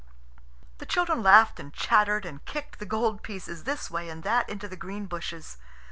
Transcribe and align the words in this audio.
The 0.79 0.87
children 0.87 1.21
laughed 1.21 1.59
and 1.59 1.71
chattered 1.71 2.25
and 2.25 2.43
kicked 2.45 2.79
the 2.79 2.87
gold 2.87 3.21
pieces 3.21 3.65
this 3.65 3.91
way 3.91 4.09
and 4.09 4.23
that 4.23 4.49
into 4.49 4.67
the 4.67 4.75
green 4.75 5.05
bushes. 5.05 5.59